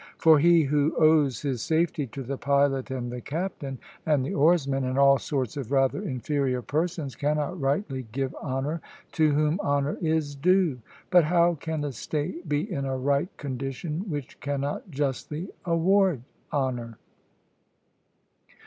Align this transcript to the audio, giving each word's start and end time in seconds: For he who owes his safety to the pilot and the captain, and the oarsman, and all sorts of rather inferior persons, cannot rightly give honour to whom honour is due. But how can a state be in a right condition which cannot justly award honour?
For 0.17 0.39
he 0.39 0.63
who 0.63 0.95
owes 0.97 1.43
his 1.43 1.61
safety 1.61 2.07
to 2.07 2.23
the 2.23 2.35
pilot 2.39 2.89
and 2.89 3.11
the 3.11 3.21
captain, 3.21 3.77
and 4.03 4.25
the 4.25 4.33
oarsman, 4.33 4.83
and 4.83 4.97
all 4.97 5.19
sorts 5.19 5.57
of 5.57 5.71
rather 5.71 6.01
inferior 6.01 6.63
persons, 6.63 7.15
cannot 7.15 7.61
rightly 7.61 8.07
give 8.11 8.33
honour 8.41 8.81
to 9.11 9.31
whom 9.31 9.59
honour 9.59 9.99
is 10.01 10.33
due. 10.33 10.79
But 11.11 11.25
how 11.25 11.53
can 11.53 11.83
a 11.83 11.91
state 11.91 12.49
be 12.49 12.61
in 12.71 12.83
a 12.85 12.97
right 12.97 13.29
condition 13.37 14.09
which 14.09 14.39
cannot 14.39 14.89
justly 14.89 15.49
award 15.65 16.23
honour? 16.51 16.97